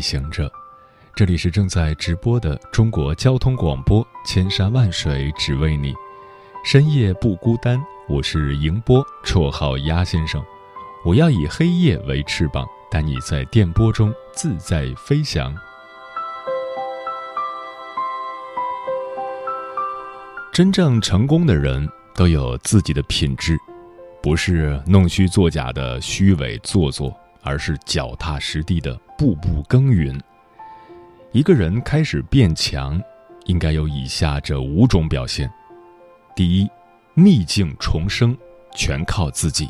[0.00, 0.50] 行者，
[1.14, 5.94] 这里是正在直播的中国交通广播，千山万水只为你，
[6.64, 7.80] 深夜不孤单。
[8.08, 10.42] 我是迎波，绰号鸭先生。
[11.04, 15.54] 我要以黑夜为翅膀，带你在电波中自在飞翔。
[20.52, 23.56] 真正成功的人都有自己的品质，
[24.22, 27.14] 不是弄虚作假的虚伪做作。
[27.42, 30.20] 而是脚踏实地的步步耕耘。
[31.32, 33.00] 一个人开始变强，
[33.44, 35.50] 应该有以下这五种表现：
[36.34, 36.68] 第一，
[37.14, 38.36] 逆境重生，
[38.74, 39.68] 全靠自己。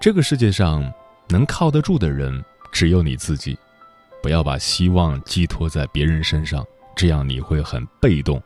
[0.00, 0.92] 这个世界上
[1.28, 2.42] 能靠得住的人
[2.72, 3.58] 只有你自己，
[4.22, 8.42] 不要把希望寄托在别人身上，这样你会很被动。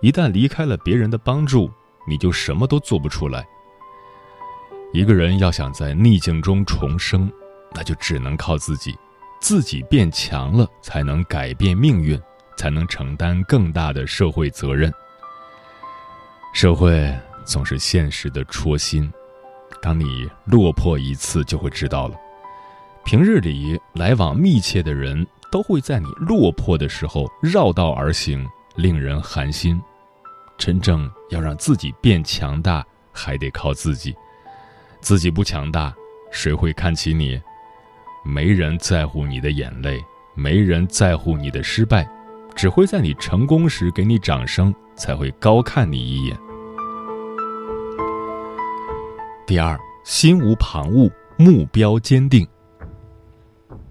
[0.00, 1.70] 一旦离开了别人的帮助，
[2.06, 3.46] 你就什么都做不出来。
[4.92, 7.30] 一个人要想在逆境中重生，
[7.74, 8.96] 那就只能靠自己，
[9.40, 12.20] 自己变强了，才能改变命运，
[12.56, 14.92] 才能承担更大的社会责任。
[16.54, 19.12] 社会总是现实的戳心，
[19.82, 22.16] 当你落魄一次，就会知道了。
[23.04, 29.80] 平日里来往密切的人，都会在你落魄的时候绕道而行，令人寒心。
[30.56, 34.16] 真正要让自己变强大，还得靠自己。
[35.00, 35.94] 自己不强大，
[36.30, 37.40] 谁会看起你？
[38.24, 39.98] 没人在乎你的眼泪，
[40.34, 42.06] 没人在乎你的失败，
[42.54, 46.36] 只会在你成功时给你掌声，才会高看你一眼。
[49.46, 52.46] 第二，心无旁骛，目标坚定。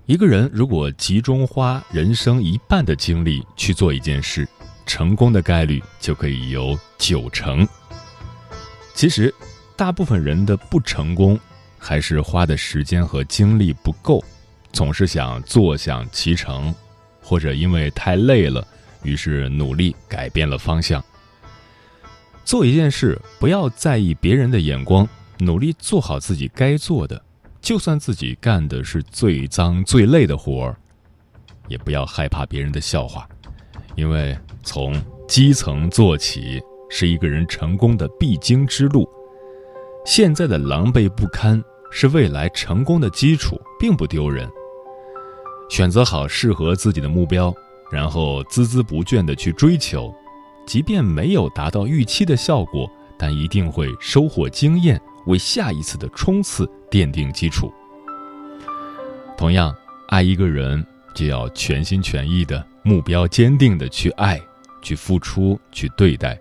[0.05, 4.47] 一个人如果集中花人生一半的精力去做一件事，
[4.85, 7.67] 成功的概率就可以有九成。
[8.93, 9.33] 其实。
[9.77, 11.39] 大部分人的不成功，
[11.77, 14.23] 还是花的时间和精力不够，
[14.73, 16.73] 总是想坐享其成，
[17.21, 18.67] 或者因为太累了，
[19.03, 21.01] 于是努力改变了方向。
[22.43, 27.21] 做一件事，不要在意别人的眼光，努力做好自己该做的，
[27.61, 30.75] 就算自己干的是最脏最累的活儿，
[31.67, 33.29] 也不要害怕别人的笑话，
[33.95, 39.07] 因为从基层做起是一个人成功的必经之路。
[40.07, 44.49] 现在的狼狈不堪是未来成功的基础，并不丢人。
[45.69, 47.53] 选择好适合自己的目标，
[47.91, 50.15] 然后孜孜不倦地去追求，
[50.65, 57.69] 即便没有达到预期的效果，但一定会收获经验，为下一次的冲刺奠定基础。
[59.37, 59.75] 同样，
[60.07, 64.41] 爱一个人就要全心全意的、目标坚定的去爱、
[64.81, 66.39] 去付出、去对待，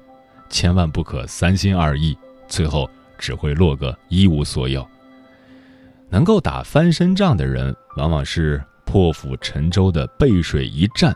[0.48, 2.16] 千万不可三心二意，
[2.46, 2.88] 最后。
[3.18, 4.86] 只会落个一无所有。
[6.08, 11.14] 能够打翻身仗的人，往往是破釜沉舟的背水一战，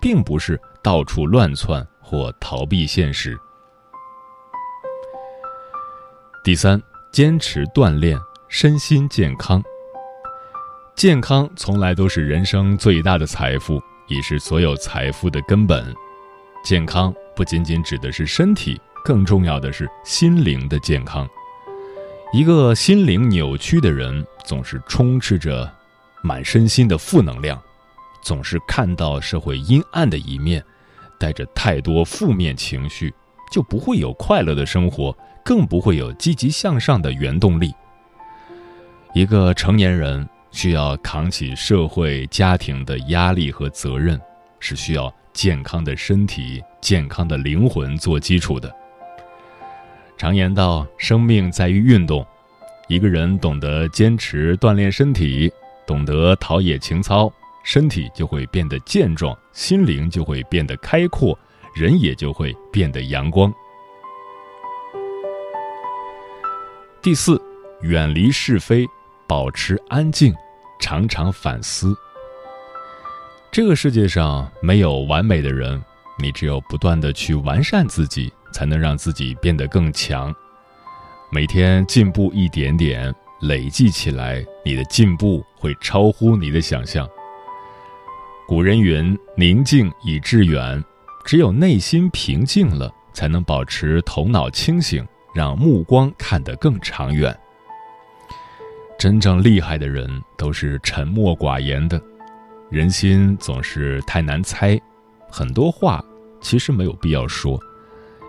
[0.00, 3.38] 并不是到处乱窜或逃避现实。
[6.44, 8.18] 第三，坚持锻炼，
[8.48, 9.62] 身心健康。
[10.94, 15.94] 健康从来都是人生最大的财富，也是所有财富的根本。
[16.64, 18.80] 健康不仅仅指的是身体。
[19.04, 21.26] 更重要的是心灵的健康。
[22.32, 25.72] 一个心灵扭曲的人，总是充斥着
[26.20, 27.62] 满身心的负能量，
[28.20, 30.62] 总是看到社会阴暗的一面，
[31.16, 33.14] 带着太多负面情绪，
[33.52, 37.72] 就不会有快乐的生活，更不会有积极向上的原动力。
[39.14, 44.20] 一个成年人需要扛起社会、家庭的压力和责任，
[44.58, 48.74] 是需要健康的身体、健康的灵魂做基础的。
[50.16, 52.26] 常言道：“生命在于运动。”
[52.88, 55.52] 一个人懂得坚持锻炼身体，
[55.86, 57.30] 懂得陶冶情操，
[57.62, 61.38] 身体就会变得健壮，心灵就会变得开阔，
[61.74, 63.52] 人也就会变得阳光。
[67.02, 67.40] 第四，
[67.82, 68.86] 远离是非，
[69.26, 70.34] 保持安静，
[70.80, 71.94] 常常反思。
[73.52, 75.82] 这个世界上没有完美的人，
[76.18, 78.32] 你只有不断的去完善自己。
[78.50, 80.34] 才能让自己变得更强，
[81.30, 87.06] 每天进步一点点，累计起来，你的进步会超乎你的想象。
[88.46, 90.82] 古人云：“宁静以致远。”
[91.26, 97.38] 只有内心平静了，才能保持头脑清醒，让目光看得更长远。
[98.98, 102.00] 真正厉害的人都是沉默寡言的，
[102.70, 104.80] 人心总是太难猜，
[105.30, 106.04] 很多话
[106.40, 107.60] 其实没有必要说。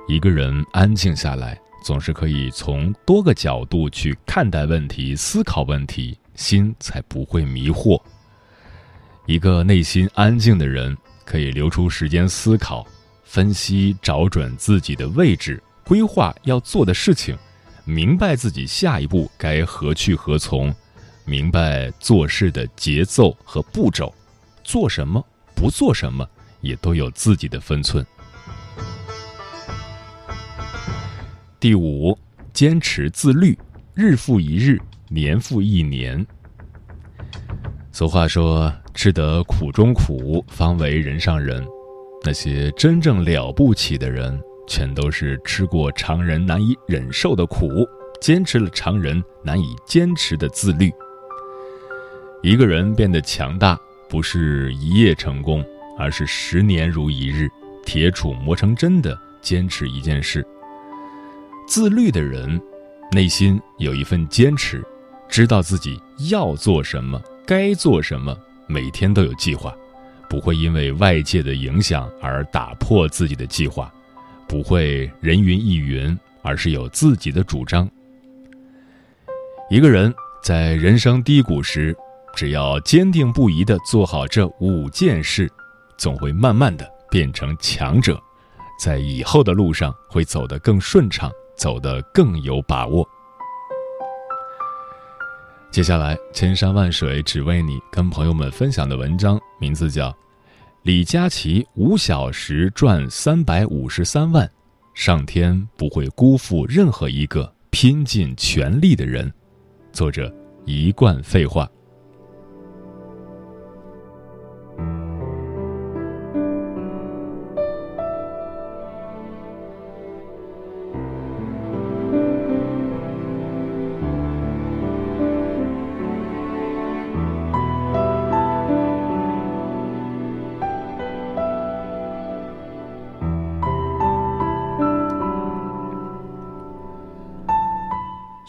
[0.08, 8.02] 一个人安静下来，总是可以从多个角度去看待问题、思考问题，心才不会迷惑。
[9.26, 10.98] 一个内心安静的人。
[11.26, 12.84] 可以留出时间思考、
[13.24, 17.38] 分析、找准自己的位置、规划要做的事情，
[17.86, 20.74] 明白自己下一步该何去何从，
[21.26, 24.12] 明白做事的节奏和步骤，
[24.64, 25.24] 做什么
[25.56, 26.28] 不做什么
[26.62, 28.06] 也都有自己的分寸。
[31.60, 32.18] 第五，
[32.54, 33.58] 坚持自律，
[33.94, 34.80] 日复一日，
[35.10, 36.26] 年复一年。
[37.92, 38.74] 俗话说。
[38.96, 41.66] 吃得苦中苦，方为人上人。
[42.26, 47.88] 那些真正了不起的人，全都是吃过常人难以忍受的苦，
[48.20, 50.92] 坚持了常人难以坚持的自律。
[52.44, 53.80] 一个人变得强大，
[54.10, 55.66] 不是一夜成功，
[56.00, 57.50] 而是十年如一日，
[57.86, 60.44] 铁杵磨成针的坚持一件事。
[61.68, 62.60] 自律的人，
[63.12, 64.82] 内心有一份坚持，
[65.28, 66.02] 知道自己
[66.32, 68.36] 要做什么，该做什么。
[68.66, 69.76] 每天都有计划，
[70.30, 73.92] 不会因为外界的影响而打破自己的计划，
[74.48, 77.90] 不会人云亦云，而是有自己的主张。
[79.70, 80.14] 一个人
[80.44, 81.96] 在人生低谷时，
[82.36, 85.52] 只要坚定不移地做好这五件事，
[86.00, 88.18] 总会慢慢的变成强者，
[88.80, 93.08] 在以后的路上会走得更顺畅，走得更有把握。
[95.70, 100.10] 接下来，千山万水只为你，跟朋友们分享的文章名字叫
[100.84, 104.48] 《李佳琦五小时赚三百五十三万》，
[104.94, 109.32] 上天不会辜负任何一个拼尽全力的人。
[109.92, 110.34] 作者：
[110.66, 111.70] 一贯废话。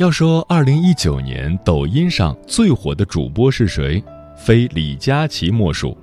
[0.00, 4.02] 要说二零一九年抖音上最火的主播是谁，
[4.34, 5.94] 非李佳琦莫属。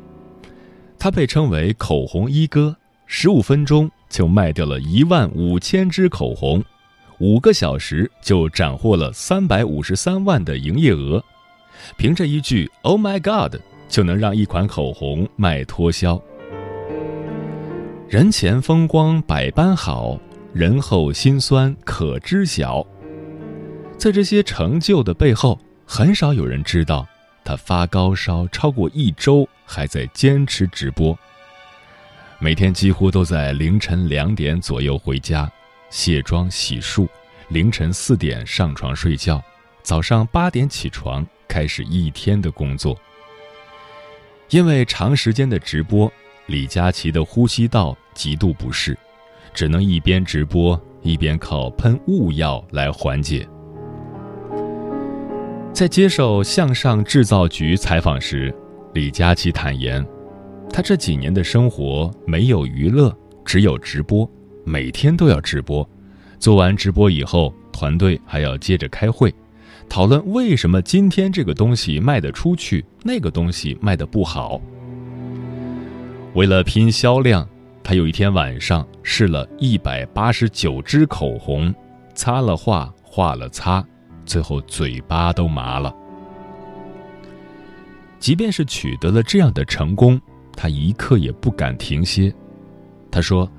[1.00, 2.78] 他被称为“口红一哥”，
[3.08, 6.64] 十五分钟就卖掉了一万五千支口红，
[7.18, 11.20] 五个小时就斩获了三百五十三万的营业额。
[11.98, 13.60] 凭着一句 “Oh my God”，
[13.90, 16.22] 就能让一款口红卖脱销。
[18.08, 20.20] 人前风光百般好，
[20.54, 22.86] 人后心酸可知晓。
[23.98, 27.06] 在这些成就的背后，很少有人知道，
[27.44, 31.18] 他发高烧超过一周还在坚持直播。
[32.40, 35.52] 每天几乎都在凌晨两点左右回家，
[35.90, 37.08] 卸妆洗漱，
[37.50, 39.44] 凌晨四点上床睡觉，
[39.82, 42.96] 早上八点起床开始一天的工作。
[44.50, 46.10] 因为长时间的直播，
[46.46, 48.96] 李佳琦的呼吸道极度不适，
[49.56, 53.46] 只能一边直播一边靠喷雾药来缓解。
[55.78, 58.52] 在接受向上制造局采访时，
[58.96, 60.04] 李佳琦坦言，
[60.72, 63.16] 他这几年的生活没有娱乐，
[63.46, 64.28] 只有直播，
[64.66, 65.88] 每天都要直播。
[66.40, 69.32] 做完直播以后，团队还要接着开会，
[69.88, 74.60] 讨论为什么今天这个东西卖得出去，那个东西卖得不好。
[76.34, 77.48] 为了拼销量，
[77.84, 81.72] 他有一天晚上试了一百八十九支口红，
[82.16, 83.86] 擦了画，画了擦。
[84.28, 85.92] 最后嘴巴都麻了。
[88.20, 90.20] 即便是取得了这样的成功，
[90.56, 92.34] 他一刻也不敢停歇。
[93.10, 93.50] 他说：“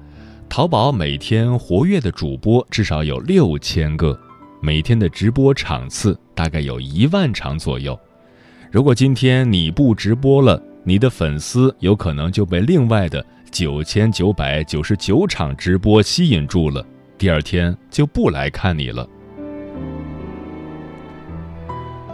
[0.48, 4.18] 淘宝每天活跃的主播至少有六千个，
[4.60, 7.98] 每天的直播场次大概有一万场左右。
[8.70, 16.84] 如果今天你不直播了，你的粉丝有可能就被另外的九千九百九十九场直播吸引住了，
[17.16, 19.08] 第二天就不来看你了。”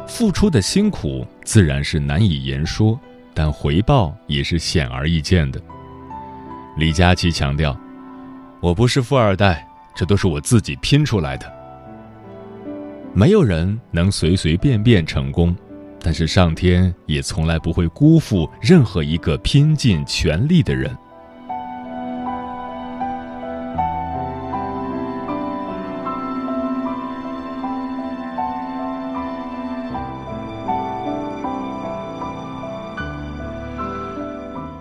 [0.07, 2.99] 付出的辛苦自然是难以言说，
[3.33, 5.61] 但回报也是显而易见的。
[6.77, 7.77] 李佳琦强调
[8.61, 11.53] ：“我不是富二代，这都是我自己拼出来的。”
[13.15, 15.55] 没有人能随随便便成功，
[16.01, 20.97] 但是上天也从来不会辜负任何一个拼尽全力的人。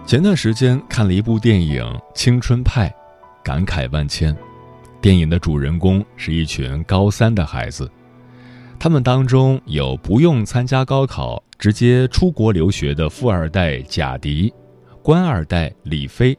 [0.05, 1.81] 前段时间看了一部电影
[2.13, 2.89] 《青春派》，
[3.41, 4.35] 感慨万千。
[5.01, 7.89] 电影的主人公是一群高三的孩子。
[8.77, 14.53] 他们当中有不用参加高考直接出国留学的富二代贾迪，
[15.01, 16.37] 官二代李飞，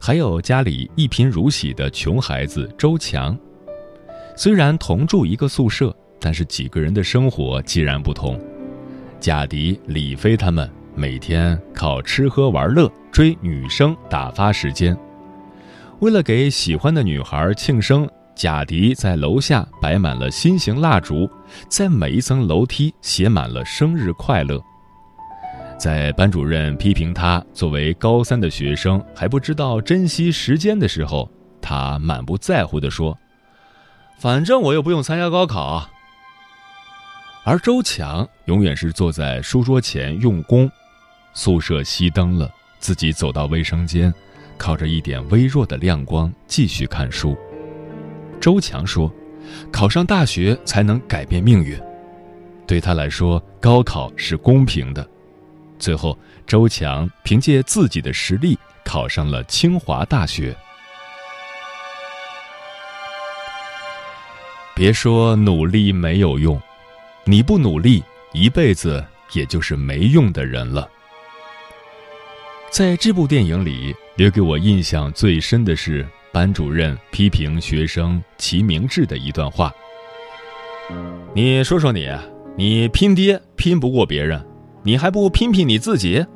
[0.00, 3.38] 还有家里一贫如洗的穷孩子周强。
[4.36, 8.38] 虽然同住一个宿舍，但是几个人的生活截然不同。
[9.20, 14.96] 贾迪、李飞他们每天靠吃喝玩乐追女生打发时间。
[16.00, 18.08] 为了给喜欢的女孩庆生。
[18.36, 21.30] 贾迪在楼下摆满了心形蜡烛，
[21.68, 24.60] 在每一层楼梯写满了生日快乐。
[25.78, 31.30] 在班主任批评他作为高三的学生还不知道珍惜时间的时候，
[31.62, 33.16] 他满不在乎地说
[34.18, 35.88] ：“反正我又不用参加高考。”
[37.46, 40.68] 而周强永远是坐在书桌前用功。
[41.34, 44.12] 宿舍熄灯了，自己走到卫生间，
[44.56, 47.36] 靠着一点微弱的亮光继续看书。
[48.40, 49.12] 周强说
[49.72, 51.78] ：“考上大学才能改变命运，
[52.66, 55.06] 对他来说，高考是公平的。”
[55.76, 60.56] 最后，周强凭借自己的实力考上了清华大学。
[64.74, 66.60] 别说努力没有用，
[67.24, 70.88] 你不努力，一辈子也就是没用的人了。
[72.70, 76.06] 在这部电影里，留给我印象最深的是。
[76.32, 79.72] 班主任批评学生齐明志的一段话
[81.32, 82.10] ：“你说说你，
[82.56, 84.44] 你拼爹拼不过别人，
[84.82, 86.26] 你还不拼拼你自己？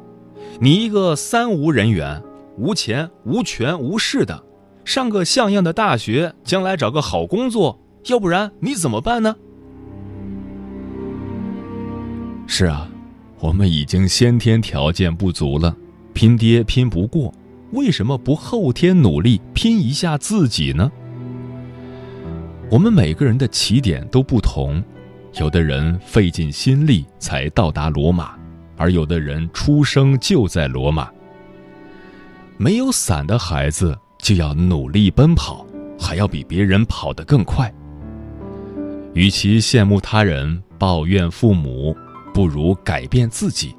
[0.60, 2.22] 你一个三无人员，
[2.56, 4.44] 无钱、无权、无势的，
[4.84, 9.34] 上个像样的大学，将来找个好工作，要不然你怎么办呢？”
[12.46, 12.88] 是啊，
[13.40, 15.76] 我们已经先天条件不足了，
[16.18, 17.32] 拼爹拼不过。
[17.70, 20.90] 为什么不后天努力拼一下自己呢？
[22.68, 24.82] 我们每个人的起点都不同，
[25.34, 28.36] 有的人费尽心力才到达罗马，
[28.76, 31.08] 而有的人出生就在罗马。
[32.56, 35.64] 没有伞的孩子就要努力奔跑，
[35.96, 37.72] 还要比别人跑得更快。
[39.14, 41.96] 与其羡慕他人、抱怨父母，
[42.34, 43.76] 不如改变自己，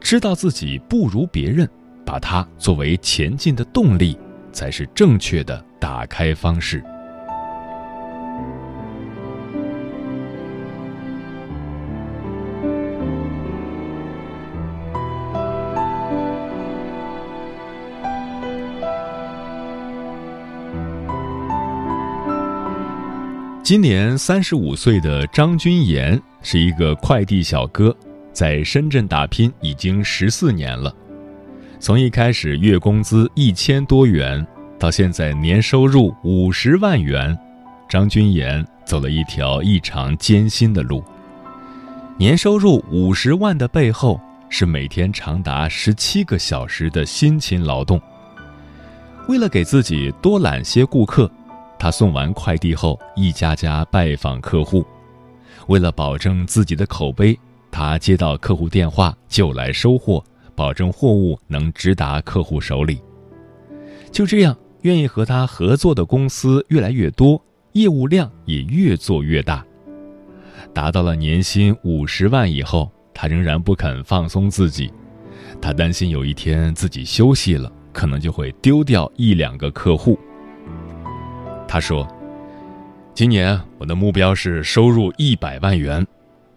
[0.00, 1.68] 知道自己不如别人。
[2.04, 4.18] 把它作为前进的动力，
[4.50, 6.82] 才是正确的打开方式。
[23.62, 27.94] 今年三十五岁的张君岩是一个快递小哥，
[28.38, 30.94] 在深圳打拼已经十四年了。
[31.80, 34.46] 从一开始月工资一千多元，
[34.78, 37.36] 到现在年收入五十万元，
[37.88, 41.02] 张君岩走了一条异常艰辛的路。
[42.16, 48.00] 年收入五十万的背后，是每天长达十七个小时的辛勤劳动。
[49.26, 51.28] 为了给自己多揽些顾客，
[51.76, 54.86] 他送完快递后一家家拜访客户。
[55.66, 57.36] 为了保证自己的口碑，
[57.70, 60.22] 他接到客户电话就来收货。
[60.54, 63.00] 保证货物能直达客户手里。
[64.10, 67.40] 就这样，愿意和他合作的公司越来越多，
[67.74, 69.64] 业务量也越做越大。
[70.74, 74.92] 达到了年薪五十万以后，他仍然不肯放松自己。
[75.60, 80.18] 他担心有一天自己休息了，可能就会丢掉一两个客户。
[81.68, 82.04] 他说
[83.14, 86.04] ：“今年我的目标是收入一百万元，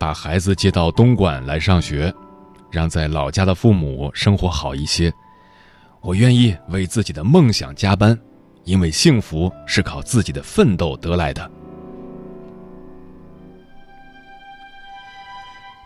[0.02, 2.12] 把孩子接到东莞来上学。”
[2.72, 5.14] 让在老家的父母生活好一些，
[6.00, 8.18] 我愿意为自己的梦想加班，
[8.64, 11.52] 因为幸福是靠自己的奋斗得来的。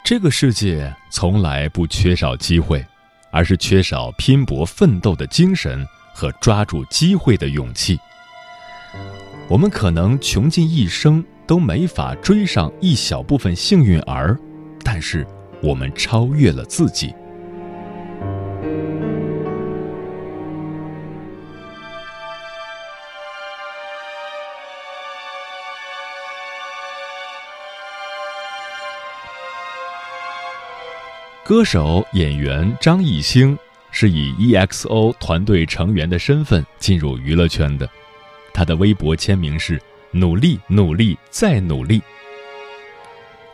[0.04, 2.86] 这个世界从来不缺少机会，
[3.32, 8.00] 而是缺少拼搏奋斗的精神和抓住机会的勇气。
[9.48, 14.38] 我们可能穷尽一生都没法追上一小部分幸运儿
[14.84, 15.26] 但是
[15.62, 17.14] 我们超越了自己。
[31.46, 33.56] 歌手演员张艺兴
[33.92, 37.88] 是以 exo 团队成员的身份进入娱乐圈的
[38.52, 39.80] 他的微博签名是
[40.12, 42.02] 努力，努力，再努力”。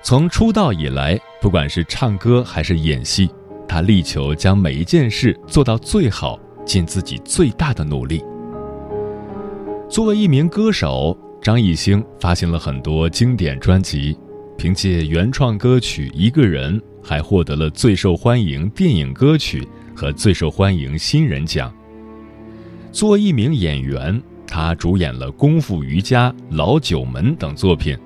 [0.03, 3.29] 从出道以来，不管是唱歌还是演戏，
[3.67, 8.24] 他力求将每一件事做到最好，尽自己最大的努力。
[9.88, 14.17] 作为一名歌手，张艺兴发行了很多经典专辑，
[14.58, 21.72] 凭借原创歌曲《一个人》，还获得了最受欢迎电影歌曲和最受欢迎新人奖。
[22.91, 27.98] 作为一名演员，他主演了《功夫瑜伽》《老九门》等作品。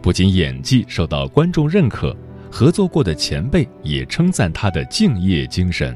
[0.00, 2.16] 不仅演技受到观众认可，
[2.50, 5.94] 合作过的前辈也称赞他的敬业精神。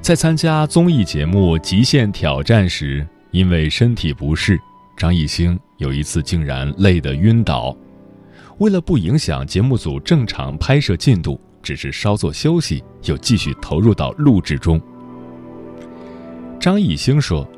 [0.00, 4.58] 在参加综艺节目《极限挑战》时，因为身体不适，
[4.96, 7.74] 张艺兴有一次竟然累得晕倒。
[8.58, 14.82] 为了不影响节目组正常拍摄进度，只是稍作休息，又继续投入到录制中。
[16.58, 17.48] 张艺兴说：“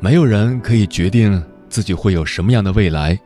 [0.00, 3.16] 没有人可以决定。”自己会有什么样的未来？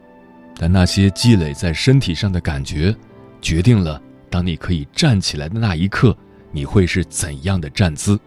[0.58, 2.94] 但那些积累在身体上的感觉，
[3.40, 6.14] 决定了当你可以站起来的那一刻，
[6.52, 8.20] 你会是怎样的站姿。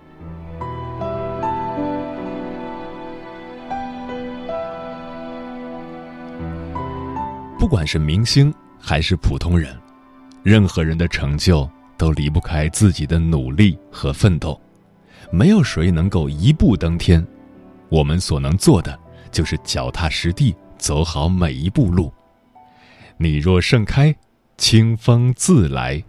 [7.59, 9.77] 不管是明星还是普通人，
[10.41, 14.59] 任何人的成就都离不开自己的努力和奋斗。
[15.31, 17.23] 没有谁能够一步登天，
[17.89, 18.97] 我们所能做的。
[19.29, 22.11] 就是脚踏实地走好每一步路。
[23.17, 24.15] 你若盛开，
[24.57, 26.01] 清风自来。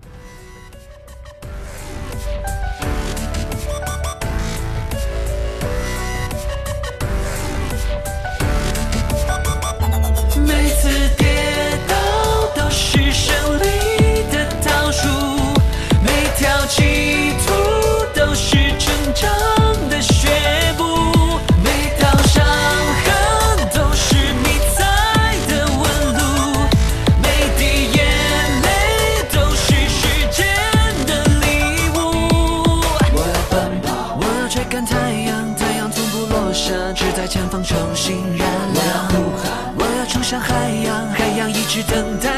[41.79, 42.38] 去等待。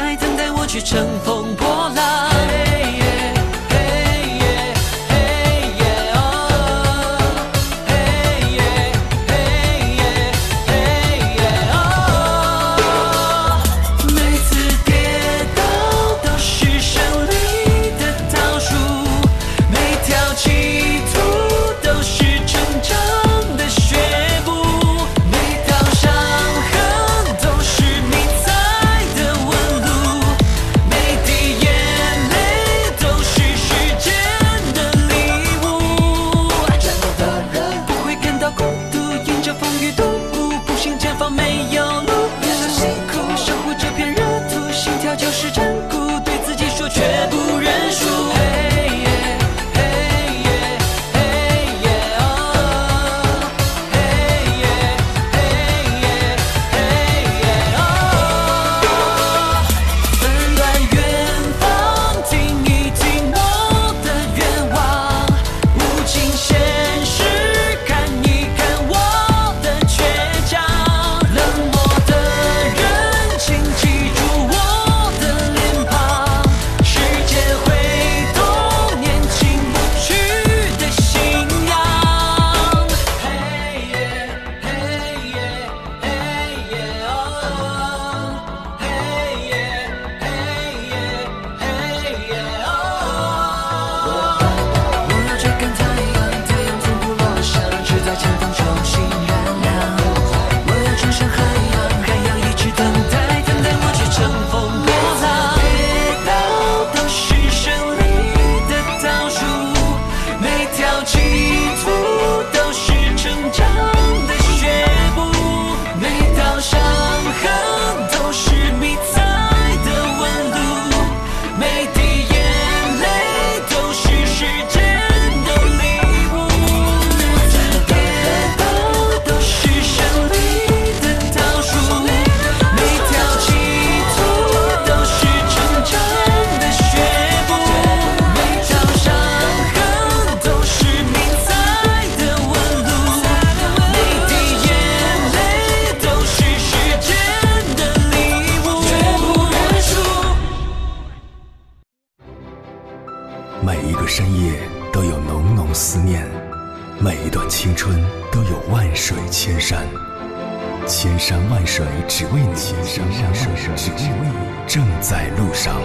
[161.73, 162.53] 水只为你，
[162.83, 165.79] 千山万水只为你，正在路上。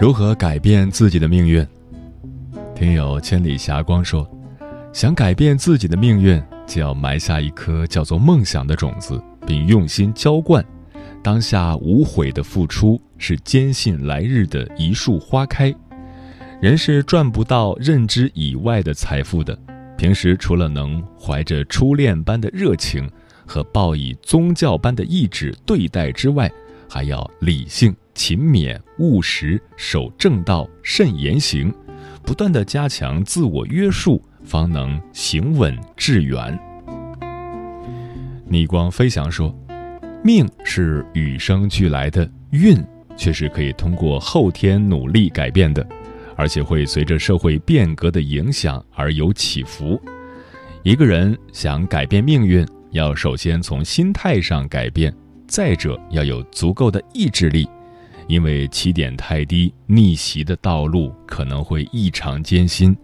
[0.00, 1.64] 如何改变自己的命运？
[2.74, 4.28] 听友千里霞光说，
[4.92, 10.64] 想改变自己的命运，就要埋下一颗叫做梦想的种子，并用心浇灌。
[11.22, 15.74] 当下无悔的付出，是坚信来日的一束花开。
[16.60, 19.56] 人是赚不到认知以外的财富的。
[19.96, 23.08] 平时除了能怀着初恋般的热情
[23.46, 26.50] 和抱以宗教般的意志对待之外，
[26.88, 27.94] 还要理性。
[28.12, 31.72] 勤勉务实，守正道，慎言行，
[32.22, 36.58] 不断的加强自我约束，方能行稳致远。
[38.48, 39.56] 逆光飞翔说
[40.24, 42.76] ：“命是与生俱来的，运
[43.16, 45.86] 却是可以通过后天努力改变的，
[46.34, 50.00] 而且会随着社会变革的影响而有起伏。
[50.82, 55.14] 一个人想改变命运，要首先从心态上改变，
[55.46, 57.68] 再者要有足够的意志力。”
[58.26, 62.96] 因为起点太低，逆袭的道路可能会异常艰辛。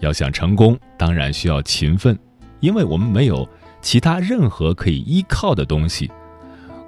[0.00, 2.18] 要想成功，当然需要勤奋，
[2.60, 3.48] 因为我们没有
[3.80, 6.10] 其他任何可以依靠的东西。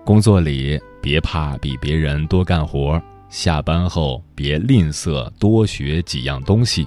[0.04, 6.86] 工作里别怕比别人多干活，下班后别吝啬多学几样东西，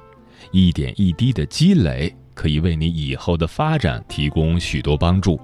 [0.52, 5.40] 一点一滴的积累可以为你以后的发展提供许多帮助。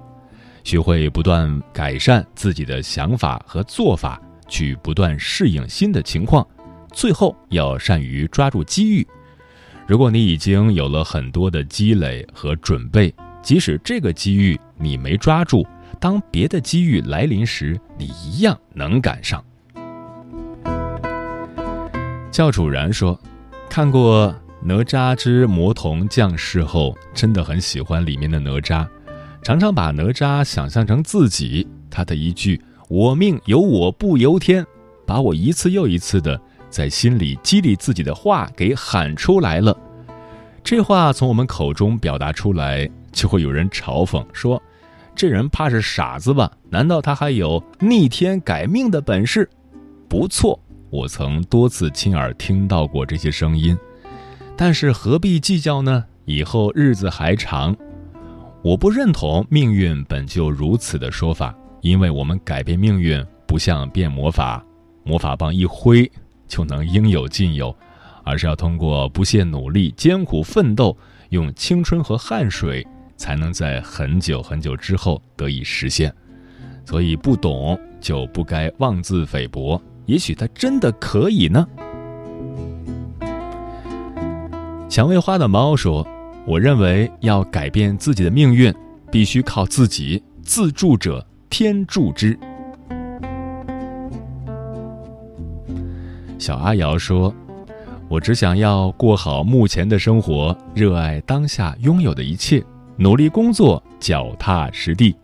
[0.64, 4.20] 学会不断改善自己的想法和做法。
[4.48, 6.46] 去不断适应新的情况，
[6.92, 9.06] 最后要善于抓住机遇。
[9.86, 15.66] 如果你已经有了很多的积累和准备，即使这个机遇你没抓住，
[16.00, 19.44] 当别的机遇来临时，你一样能赶上。
[22.30, 23.18] 教主然说
[23.68, 24.28] ：“看过
[24.62, 28.86] 《哪吒之魔童降世》后，真的很喜欢里面的哪吒，
[29.42, 31.66] 常常把哪吒想象成自己。
[31.90, 34.66] 他的一句。”我命由我不由天，
[35.06, 36.38] 把我一次又一次的
[36.72, 39.76] 在心里激励自己的话给喊出来了。
[40.64, 44.60] 这话从我们口中表达出来，就会有人嘲讽说
[45.14, 46.50] ：“这人怕是傻子吧？
[46.70, 49.48] 难道他还有逆天改命的本事？”
[50.08, 50.58] 不错，
[50.90, 53.76] 我曾多次亲耳听到过这些声音。
[54.56, 56.04] 但是何必计较呢？
[56.24, 57.76] 以后日子还长。
[58.62, 61.54] 我不认同“命运本就如此”的说法。
[61.80, 64.64] 因为我们改变命运不像变魔法，
[65.02, 66.08] 魔法棒一挥
[66.52, 67.74] 就能应有尽有，
[68.24, 70.94] 而是要通过不懈努力、艰苦奋斗，
[71.30, 72.86] 用青春和汗水，
[73.16, 76.14] 才能在很久很久之后得以实现。
[76.84, 81.66] 所以不懂就不该妄自菲薄，也许他真的可以呢。
[84.90, 86.06] 蔷薇花的猫说
[86.46, 88.70] ：“我认为要改变自己的命运，
[89.10, 92.38] 必须靠自己，自助者。”天助之。
[96.42, 97.32] 小阿瑶说
[98.10, 102.60] ：“我只想要过好目前的生活，热爱当下拥有的一切，
[102.96, 105.14] 努力工作，脚踏实地。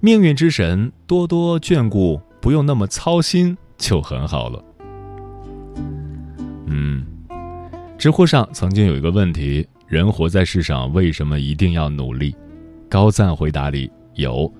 [0.00, 4.64] 命运之神多多眷顾，不用那么操心，就很好了。”
[6.68, 7.04] 嗯，
[7.98, 12.34] 知乎上曾经有一个问题：人活在世上，为什么一定要努力？
[12.88, 14.50] 高赞回答里有。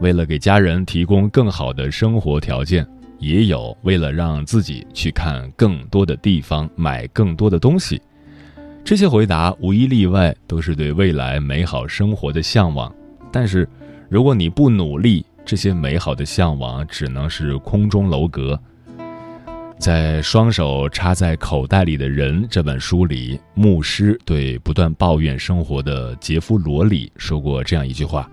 [0.00, 2.84] 为了给家人提供更好的生活条件，
[3.18, 8.00] 也有为了让自己去看更多的地方、买更多的东西。
[8.84, 12.94] 这些回答无一例外都是对未来美好生活的向往。
[13.32, 13.68] 但是，
[14.08, 18.60] 如果你不努力，这些美好的向往只能是空中楼阁。
[19.78, 28.30] 在《双手插在口袋里的人》这本书里，牧师对不断抱怨生活的杰夫·罗里说过这样一句话。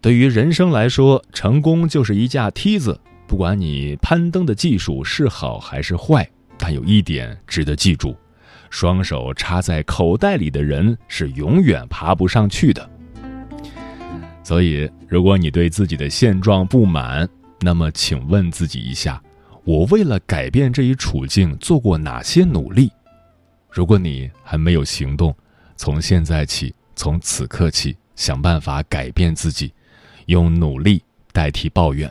[0.00, 2.98] 对于人生来说，成功就是一架梯子。
[3.26, 8.16] 不管你攀登的技术是好还是坏，但有一点值得记住：
[8.70, 12.88] 双手插在口袋里的人是永远爬不上去的。
[14.42, 17.28] 所以，如果你对自己的现状不满，
[17.60, 19.20] 那么请问自己一下：
[19.64, 22.92] 我为了改变这一处境做过哪些努力？
[23.70, 25.34] 如果你还没有行动，
[25.76, 29.72] 从现在起，从此刻起，想办法改变自己。
[30.26, 32.10] 用努力代替抱怨，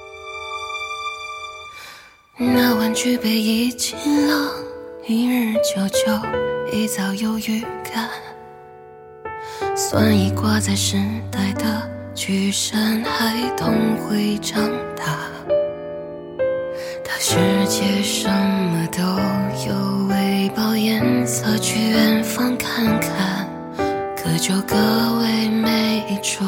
[2.43, 4.49] 那晚举杯已清冷，
[5.05, 7.61] 一日久久，一早有预
[7.93, 8.09] 感。
[9.77, 10.97] 酸意挂在时
[11.31, 14.59] 代的巨山，孩童会长
[14.97, 15.19] 大。
[17.03, 17.35] 他世
[17.67, 19.03] 界什么都
[19.69, 23.47] 有，喂饱颜色，去远方看看。
[24.17, 24.75] 各就各
[25.21, 26.43] 位，每一处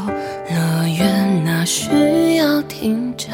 [0.49, 3.31] 乐园，哪需要停站？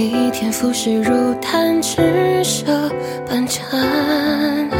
[0.00, 2.90] 一天浮世如贪痴蛇
[3.26, 4.79] 般缠。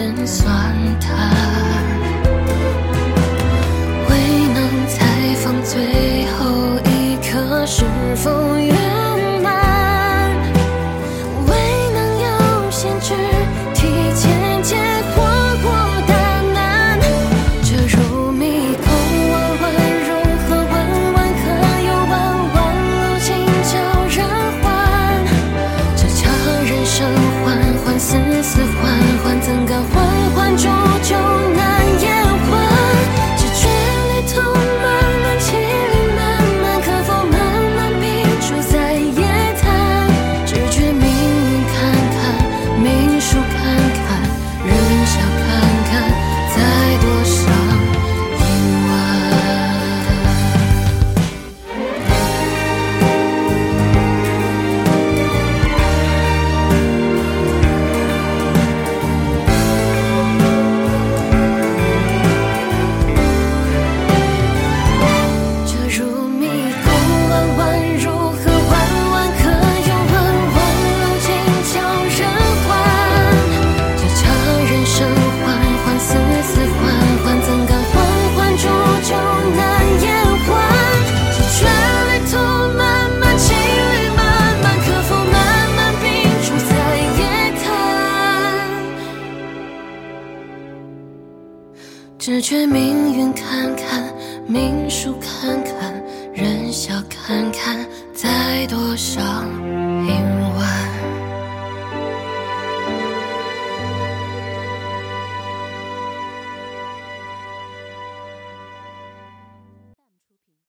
[0.00, 1.29] 真算贪